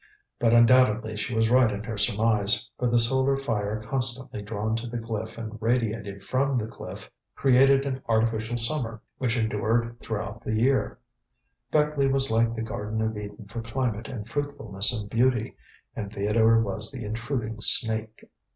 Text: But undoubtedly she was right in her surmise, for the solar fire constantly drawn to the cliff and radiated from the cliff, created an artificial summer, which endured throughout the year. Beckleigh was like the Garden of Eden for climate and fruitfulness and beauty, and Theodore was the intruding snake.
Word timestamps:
But 0.39 0.51
undoubtedly 0.51 1.15
she 1.15 1.35
was 1.35 1.51
right 1.51 1.69
in 1.71 1.83
her 1.83 1.95
surmise, 1.95 2.71
for 2.79 2.87
the 2.89 2.97
solar 2.97 3.37
fire 3.37 3.79
constantly 3.83 4.41
drawn 4.41 4.75
to 4.77 4.87
the 4.87 4.97
cliff 4.97 5.37
and 5.37 5.61
radiated 5.61 6.23
from 6.23 6.55
the 6.57 6.65
cliff, 6.65 7.11
created 7.35 7.85
an 7.85 8.01
artificial 8.09 8.57
summer, 8.57 9.03
which 9.19 9.37
endured 9.37 9.99
throughout 9.99 10.41
the 10.43 10.55
year. 10.55 10.97
Beckleigh 11.71 12.09
was 12.11 12.31
like 12.31 12.55
the 12.55 12.63
Garden 12.63 12.99
of 13.03 13.15
Eden 13.15 13.45
for 13.45 13.61
climate 13.61 14.07
and 14.07 14.27
fruitfulness 14.27 14.91
and 14.91 15.07
beauty, 15.07 15.55
and 15.95 16.11
Theodore 16.11 16.59
was 16.59 16.91
the 16.91 17.03
intruding 17.05 17.57
snake. 17.61 18.23